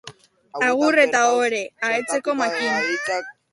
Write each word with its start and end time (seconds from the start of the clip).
Agur 0.67 0.97
eta 1.03 1.21
ohore, 1.35 1.61
Ahetzeko 1.91 2.37
Mattin. 2.43 2.93